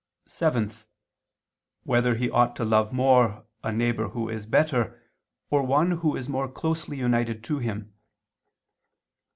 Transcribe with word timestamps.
(7) 0.25 0.71
Whether 1.83 2.15
he 2.15 2.27
ought 2.31 2.55
to 2.55 2.65
love 2.65 2.91
more, 2.91 3.45
a 3.63 3.71
neighbor 3.71 4.07
who 4.07 4.29
is 4.29 4.47
better, 4.47 4.99
or 5.51 5.61
one 5.61 5.91
who 5.91 6.15
is 6.15 6.27
more 6.27 6.49
closely 6.51 6.97
united 6.97 7.43
to 7.43 7.59
him? 7.59 7.93